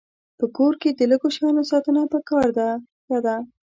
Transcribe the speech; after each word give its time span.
په 0.39 0.45
کور 0.57 0.73
کې 0.81 0.89
د 0.93 1.01
لږو 1.11 1.29
شیانو 1.35 1.63
ساتنه 1.71 2.01
پکار 2.13 2.47
ده 2.57 2.67
ښه 3.07 3.17
ده. 3.25 3.35